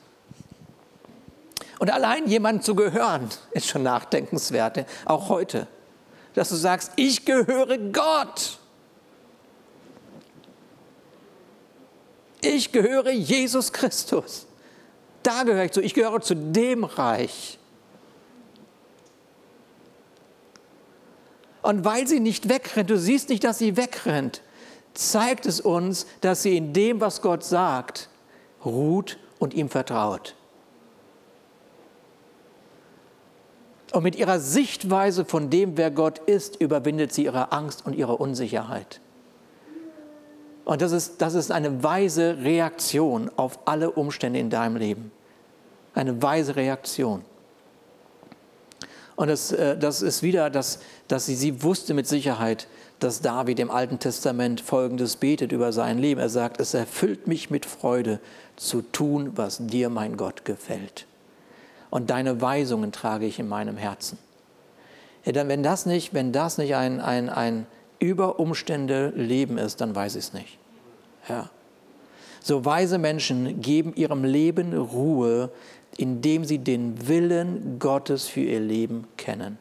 [1.80, 5.68] Und allein jemandem zu gehören, ist schon nachdenkenswert, auch heute.
[6.36, 8.60] Dass du sagst, ich gehöre Gott.
[12.42, 14.46] Ich gehöre Jesus Christus.
[15.24, 15.82] Da gehöre ich zu.
[15.82, 17.58] Ich gehöre zu dem Reich.
[21.62, 24.42] Und weil sie nicht wegrennt, du siehst nicht, dass sie wegrennt,
[24.94, 28.10] zeigt es uns, dass sie in dem, was Gott sagt,
[28.63, 30.36] ruht und ihm vertraut.
[33.91, 38.17] Und mit ihrer Sichtweise von dem, wer Gott ist, überwindet sie ihre Angst und ihre
[38.17, 39.02] Unsicherheit.
[40.65, 45.12] Und das ist, das ist eine weise Reaktion auf alle Umstände in deinem Leben.
[45.95, 47.23] Eine weise Reaktion.
[49.15, 52.67] Und das, äh, das ist wieder, dass, dass sie, sie wusste mit Sicherheit,
[52.99, 56.21] dass David im Alten Testament Folgendes betet über sein Leben.
[56.21, 58.19] Er sagt, es erfüllt mich mit Freude
[58.56, 61.06] zu tun, was dir, mein Gott, gefällt.
[61.89, 64.17] Und deine Weisungen trage ich in meinem Herzen.
[65.25, 67.65] Wenn das nicht, wenn das nicht ein, ein, ein
[67.99, 68.39] über
[69.15, 70.58] Leben ist, dann weiß ich es nicht.
[71.28, 71.49] Ja.
[72.41, 75.52] So weise Menschen geben ihrem Leben Ruhe,
[75.97, 79.58] indem sie den Willen Gottes für ihr Leben kennen.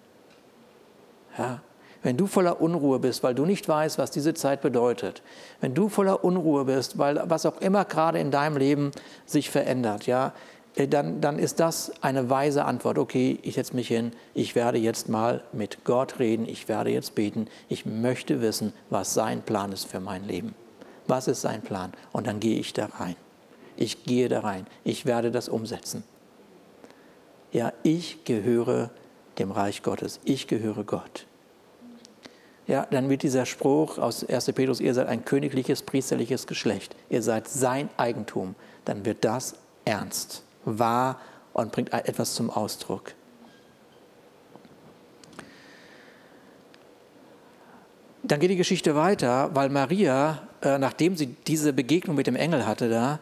[1.36, 1.60] Ja.
[2.02, 5.20] Wenn du voller Unruhe bist, weil du nicht weißt, was diese Zeit bedeutet,
[5.60, 8.92] wenn du voller Unruhe bist, weil was auch immer gerade in deinem Leben
[9.26, 10.32] sich verändert, ja,
[10.86, 12.98] dann, dann ist das eine weise Antwort.
[12.98, 17.14] Okay, ich setze mich hin, ich werde jetzt mal mit Gott reden, ich werde jetzt
[17.14, 20.54] beten, ich möchte wissen, was sein Plan ist für mein Leben.
[21.06, 21.92] Was ist sein Plan?
[22.12, 23.16] Und dann gehe ich da rein.
[23.76, 24.66] Ich gehe da rein.
[24.84, 26.04] Ich werde das umsetzen.
[27.50, 28.90] Ja, ich gehöre
[29.38, 30.20] dem Reich Gottes.
[30.24, 31.26] Ich gehöre Gott.
[32.66, 34.52] Ja, dann wird dieser Spruch aus 1.
[34.52, 36.94] Petrus, ihr seid ein königliches, priesterliches Geschlecht.
[37.08, 38.54] Ihr seid sein Eigentum.
[38.84, 39.54] Dann wird das
[39.86, 40.42] ernst
[40.76, 41.20] wahr
[41.52, 43.14] und bringt etwas zum Ausdruck.
[48.22, 52.66] Dann geht die Geschichte weiter, weil Maria, äh, nachdem sie diese Begegnung mit dem Engel
[52.66, 53.20] hatte, da,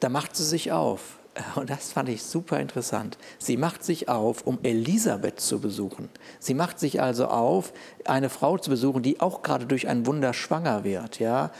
[0.00, 1.18] da macht sie sich auf.
[1.54, 3.18] Und das fand ich super interessant.
[3.38, 6.08] Sie macht sich auf, um Elisabeth zu besuchen.
[6.38, 7.72] Sie macht sich also auf,
[8.06, 11.18] eine Frau zu besuchen, die auch gerade durch ein Wunder schwanger wird.
[11.18, 11.50] Ja?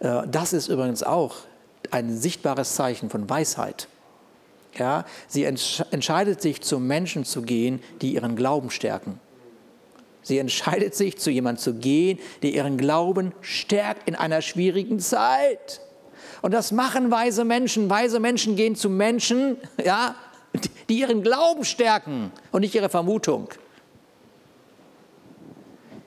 [0.00, 1.36] Äh, das ist übrigens auch
[1.90, 3.88] ein sichtbares Zeichen von Weisheit.
[4.78, 9.20] Ja, sie entsch entscheidet sich, zu Menschen zu gehen, die ihren Glauben stärken.
[10.22, 15.80] Sie entscheidet sich, zu jemandem zu gehen, der ihren Glauben stärkt in einer schwierigen Zeit.
[16.42, 17.88] Und das machen weise Menschen.
[17.90, 20.14] Weise Menschen gehen zu Menschen, ja,
[20.88, 23.48] die ihren Glauben stärken und nicht ihre Vermutung.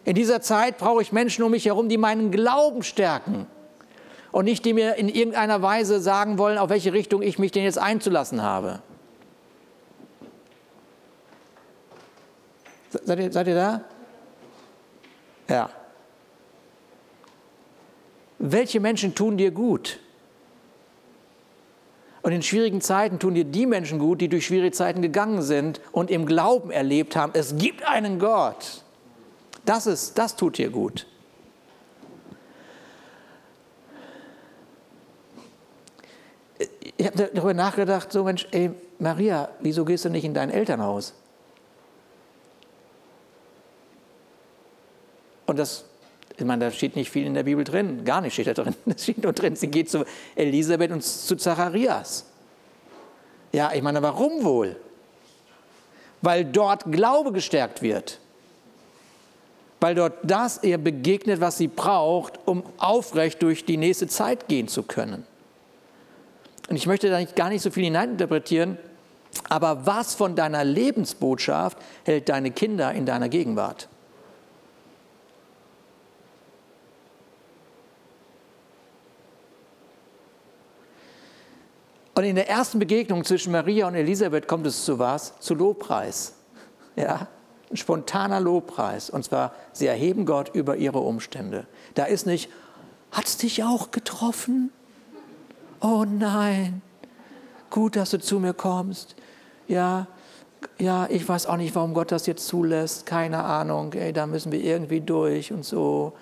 [0.05, 3.47] In dieser Zeit brauche ich Menschen um mich herum, die meinen Glauben stärken
[4.31, 7.63] und nicht die mir in irgendeiner Weise sagen wollen, auf welche Richtung ich mich denn
[7.63, 8.81] jetzt einzulassen habe.
[12.89, 13.81] Seid ihr, seid ihr da?
[15.47, 15.69] Ja.
[18.39, 19.99] Welche Menschen tun dir gut?
[22.21, 25.81] Und in schwierigen Zeiten tun dir die Menschen gut, die durch schwierige Zeiten gegangen sind
[25.91, 28.83] und im Glauben erlebt haben, es gibt einen Gott.
[29.65, 31.07] Das, ist, das tut dir gut.
[37.01, 41.15] Ich habe darüber nachgedacht, so Mensch, ey, Maria, wieso gehst du nicht in dein Elternhaus?
[45.47, 45.85] Und das,
[46.37, 48.75] ich meine, da steht nicht viel in der Bibel drin, gar nicht steht da drin.
[48.85, 52.27] Es steht nur drin, sie geht zu Elisabeth und zu Zacharias.
[53.51, 54.75] Ja, ich meine, warum wohl?
[56.21, 58.19] Weil dort Glaube gestärkt wird.
[59.79, 64.67] Weil dort das ihr begegnet, was sie braucht, um aufrecht durch die nächste Zeit gehen
[64.67, 65.25] zu können.
[66.71, 68.77] Und ich möchte da nicht, gar nicht so viel hineininterpretieren,
[69.49, 73.89] aber was von deiner Lebensbotschaft hält deine Kinder in deiner Gegenwart?
[82.13, 85.37] Und in der ersten Begegnung zwischen Maria und Elisabeth kommt es zu was?
[85.41, 86.35] Zu Lobpreis.
[86.95, 87.27] Ja,
[87.69, 89.09] ein spontaner Lobpreis.
[89.09, 91.67] Und zwar, sie erheben Gott über ihre Umstände.
[91.95, 92.49] Da ist nicht,
[93.11, 94.71] hat es dich auch getroffen?
[95.81, 96.81] Oh nein,
[97.69, 99.15] gut, dass du zu mir kommst.
[99.67, 100.07] Ja,
[100.77, 104.51] ja, ich weiß auch nicht, warum Gott das jetzt zulässt, keine Ahnung, ey, da müssen
[104.51, 106.13] wir irgendwie durch und so.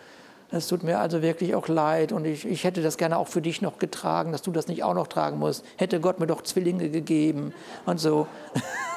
[0.52, 3.42] Es tut mir also wirklich auch leid und ich, ich hätte das gerne auch für
[3.42, 5.64] dich noch getragen, dass du das nicht auch noch tragen musst.
[5.78, 7.54] Hätte Gott mir doch Zwillinge gegeben
[7.86, 8.28] und so.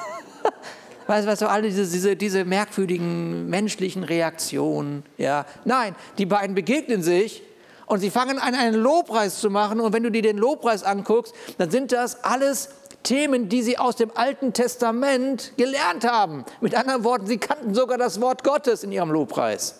[1.07, 5.03] weißt, du, alle diese, diese, diese merkwürdigen menschlichen Reaktionen.
[5.17, 5.45] Ja.
[5.63, 7.43] Nein, die beiden begegnen sich
[7.85, 9.79] und sie fangen an, einen Lobpreis zu machen.
[9.79, 12.69] Und wenn du dir den Lobpreis anguckst, dann sind das alles
[13.03, 16.45] Themen, die sie aus dem Alten Testament gelernt haben.
[16.61, 19.79] Mit anderen Worten, sie kannten sogar das Wort Gottes in ihrem Lobpreis.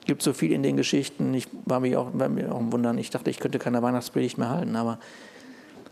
[0.00, 1.32] Es gibt so viel in den Geschichten.
[1.34, 2.98] Ich war mir auch, war mir auch ein Wundern.
[2.98, 4.98] Ich dachte, ich könnte keine Weihnachtspredigt mehr halten, aber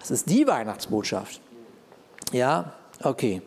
[0.00, 1.40] das ist die Weihnachtsbotschaft.
[2.32, 3.42] Ja, okay.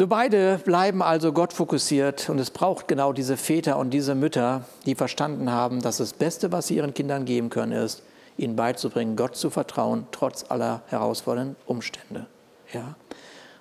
[0.00, 4.64] So beide bleiben also Gott fokussiert und es braucht genau diese Väter und diese Mütter,
[4.86, 8.02] die verstanden haben, dass das Beste, was sie ihren Kindern geben können, ist,
[8.38, 12.24] ihnen beizubringen, Gott zu vertrauen, trotz aller herausfordernden Umstände.
[12.72, 12.94] Ja.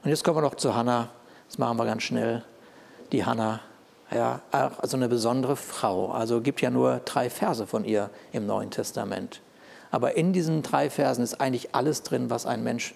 [0.01, 1.09] Und jetzt kommen wir noch zu Hannah.
[1.49, 2.41] Das machen wir ganz schnell.
[3.11, 3.59] Die Hannah,
[4.09, 6.09] ja, also eine besondere Frau.
[6.09, 9.41] Also gibt ja nur drei Verse von ihr im Neuen Testament.
[9.91, 12.95] Aber in diesen drei Versen ist eigentlich alles drin, was ein Mensch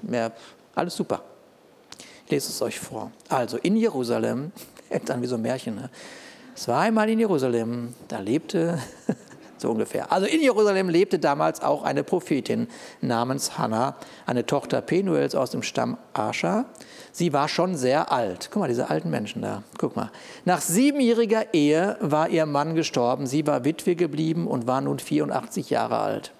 [0.00, 0.30] mehr,
[0.76, 1.22] alles super.
[2.30, 3.10] Lese es euch vor.
[3.28, 4.52] Also in Jerusalem,
[5.06, 5.90] dann wie so ein Märchen, ne?
[6.54, 8.78] es war einmal in Jerusalem, da lebte
[9.58, 10.12] so ungefähr.
[10.12, 12.68] Also in Jerusalem lebte damals auch eine Prophetin
[13.00, 16.66] namens Hannah, eine Tochter Penuels aus dem Stamm Ascha.
[17.12, 18.50] Sie war schon sehr alt.
[18.52, 19.62] Guck mal, diese alten Menschen da.
[19.78, 20.10] Guck mal.
[20.44, 23.26] Nach siebenjähriger Ehe war ihr Mann gestorben.
[23.26, 26.32] Sie war Witwe geblieben und war nun 84 Jahre alt.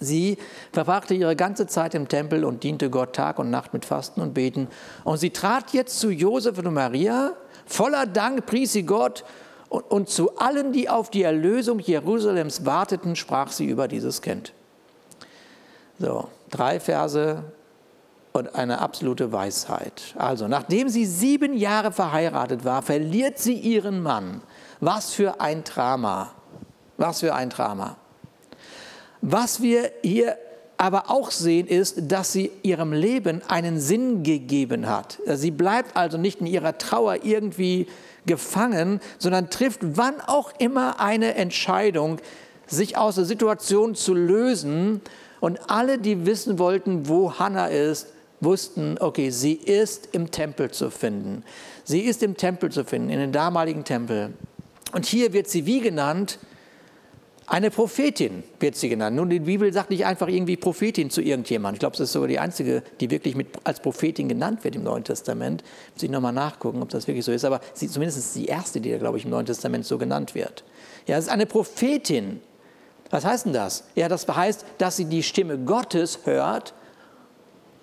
[0.00, 0.38] Sie
[0.72, 4.34] verbrachte ihre ganze Zeit im Tempel und diente Gott Tag und Nacht mit Fasten und
[4.34, 4.68] Beten.
[5.04, 7.32] Und sie trat jetzt zu Josef und Maria.
[7.66, 9.24] Voller Dank pries sie Gott
[9.68, 14.52] und, und zu allen, die auf die Erlösung Jerusalems warteten, sprach sie über dieses Kind.
[15.98, 17.42] So, drei Verse
[18.32, 20.14] und eine absolute Weisheit.
[20.16, 24.42] Also, nachdem sie sieben Jahre verheiratet war, verliert sie ihren Mann.
[24.80, 26.32] Was für ein Drama.
[26.96, 27.96] Was für ein Drama.
[29.20, 30.36] Was wir hier
[30.76, 35.18] aber auch sehen, ist, dass sie ihrem Leben einen Sinn gegeben hat.
[35.26, 37.88] Sie bleibt also nicht in ihrer Trauer irgendwie
[38.26, 42.20] gefangen, sondern trifft wann auch immer eine Entscheidung,
[42.68, 45.00] sich aus der Situation zu lösen.
[45.40, 48.08] Und alle, die wissen wollten, wo Hannah ist,
[48.40, 51.42] wussten, okay, sie ist im Tempel zu finden.
[51.82, 54.32] Sie ist im Tempel zu finden, in den damaligen Tempel.
[54.92, 56.38] Und hier wird sie wie genannt?
[57.50, 59.16] Eine Prophetin wird sie genannt.
[59.16, 61.76] Nun, die Bibel sagt nicht einfach irgendwie Prophetin zu irgendjemandem.
[61.76, 64.82] Ich glaube, es ist sogar die einzige, die wirklich mit, als Prophetin genannt wird im
[64.82, 65.64] Neuen Testament.
[65.94, 67.46] Muss ich nochmal nachgucken, ob das wirklich so ist.
[67.46, 70.62] Aber sie, zumindest ist die erste, die, glaube ich, im Neuen Testament so genannt wird.
[71.06, 72.42] Ja, es ist eine Prophetin.
[73.08, 73.84] Was heißt denn das?
[73.94, 76.74] Ja, das heißt, dass sie die Stimme Gottes hört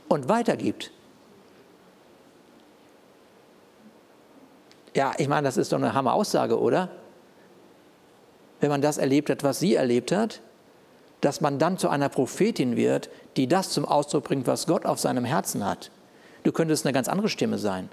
[0.10, 0.92] und weitergibt.
[4.94, 6.90] Ja, ich meine, das ist doch eine Hammer-Aussage, oder?
[8.66, 10.42] Wenn man das erlebt hat, was sie erlebt hat,
[11.22, 14.98] dass man dann zu einer Prophetin wird, die das zum Ausdruck bringt, was Gott auf
[14.98, 15.92] seinem Herzen hat.
[16.42, 17.90] Du könntest eine ganz andere Stimme sein.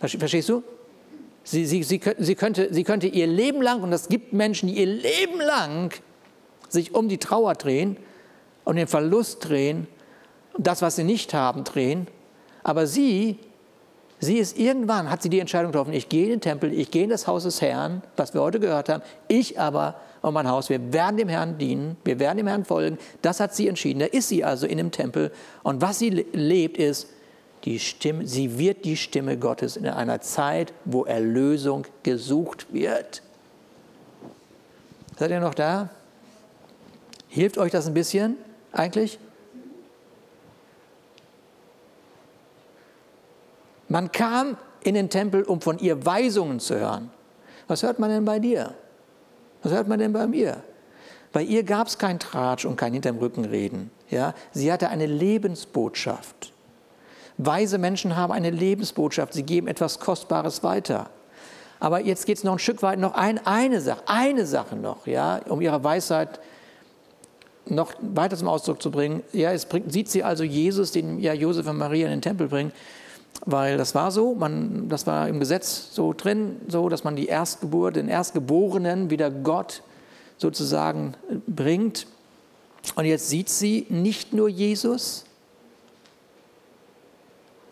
[0.00, 0.64] Verstehst du?
[1.44, 4.80] Sie, sie, sie, sie, könnte, sie könnte ihr Leben lang, und es gibt Menschen, die
[4.80, 5.94] ihr Leben lang
[6.68, 7.96] sich um die Trauer drehen
[8.64, 9.86] und den Verlust drehen,
[10.58, 12.08] das, was sie nicht haben, drehen,
[12.64, 13.38] aber sie
[14.20, 17.04] Sie ist irgendwann, hat sie die Entscheidung getroffen, ich gehe in den Tempel, ich gehe
[17.04, 20.68] in das Haus des Herrn, was wir heute gehört haben, ich aber und mein Haus,
[20.68, 22.98] wir werden dem Herrn dienen, wir werden dem Herrn folgen.
[23.22, 24.00] Das hat sie entschieden.
[24.00, 25.30] Da ist sie also in dem Tempel.
[25.62, 27.08] Und was sie lebt, ist,
[27.64, 33.22] die Stimme, sie wird die Stimme Gottes in einer Zeit, wo Erlösung gesucht wird.
[35.18, 35.90] Seid ihr noch da?
[37.28, 38.36] Hilft euch das ein bisschen
[38.72, 39.18] eigentlich?
[43.88, 47.10] Man kam in den Tempel, um von ihr Weisungen zu hören.
[47.66, 48.74] Was hört man denn bei dir?
[49.62, 50.62] Was hört man denn bei mir?
[51.32, 53.90] Bei ihr gab es kein Tratsch und kein hinterm Rücken reden.
[54.08, 54.34] Ja?
[54.52, 56.52] Sie hatte eine Lebensbotschaft.
[57.36, 59.34] Weise Menschen haben eine Lebensbotschaft.
[59.34, 61.10] Sie geben etwas Kostbares weiter.
[61.80, 65.06] Aber jetzt geht es noch ein Stück weit, noch ein, eine Sache, eine Sache noch,
[65.06, 66.40] ja, um ihre Weisheit
[67.66, 69.22] noch weiter zum Ausdruck zu bringen.
[69.32, 72.48] Ja, es bringt, sieht sie also Jesus, den ja Josef und Maria in den Tempel
[72.48, 72.72] bringen
[73.44, 77.26] weil das war so, man, das war im Gesetz so drin, so dass man die
[77.26, 79.82] Erstgeburt, den Erstgeborenen wieder Gott
[80.36, 81.14] sozusagen
[81.46, 82.06] bringt.
[82.94, 85.24] Und jetzt sieht sie nicht nur Jesus,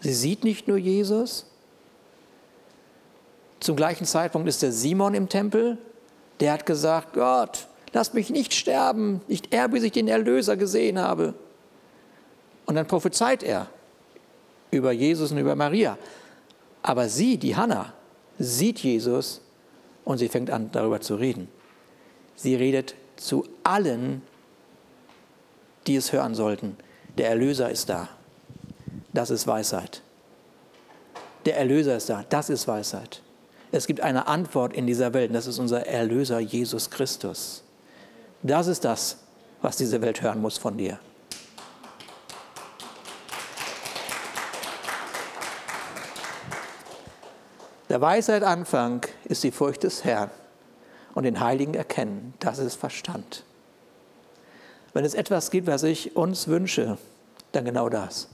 [0.01, 1.47] sie sieht nicht nur Jesus.
[3.61, 5.79] Zum gleichen Zeitpunkt ist der Simon im Tempel,
[6.41, 10.99] der hat gesagt, Gott, lass mich nicht sterben, nicht er, bis ich den Erlöser gesehen
[10.99, 11.35] habe.
[12.67, 13.69] Und dann prophezeit er
[14.71, 15.99] über Jesus und über Maria.
[16.83, 17.93] Aber sie, die Hannah,
[18.39, 19.41] sieht Jesus
[20.05, 21.49] und sie fängt an, darüber zu reden.
[22.37, 24.23] Sie redet zu allen,
[25.87, 26.77] die es hören sollten.
[27.19, 28.09] Der Erlöser ist da.
[29.13, 30.03] Das ist Weisheit.
[31.47, 32.25] Der Erlöser ist da.
[32.29, 33.23] Das ist Weisheit.
[33.73, 35.31] Es gibt eine Antwort in dieser Welt.
[35.31, 37.63] Und das ist unser Erlöser Jesus Christus.
[38.43, 39.19] Das ist das,
[39.63, 40.99] was diese Welt hören muss von dir.
[47.97, 50.31] Der Weisheit Anfang ist die Furcht des Herrn
[51.15, 52.35] und den Heiligen erkennen.
[52.41, 53.43] Das ist Verstand.
[54.93, 56.99] Wenn es etwas gibt, was ich uns wünsche,
[57.53, 58.29] dann genau das.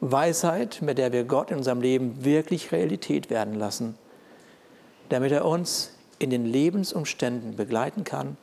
[0.00, 3.96] Weisheit, mit der wir Gott in unserem Leben wirklich Realität werden lassen,
[5.08, 8.36] damit er uns in den Lebensumständen begleiten kann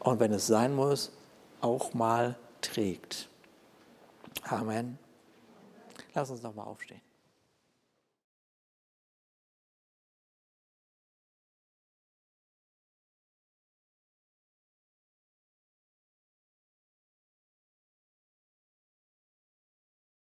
[0.00, 1.12] und wenn es sein muss,
[1.60, 3.28] auch mal trägt.
[4.42, 4.98] Amen.
[6.14, 7.07] Lass uns nochmal aufstehen.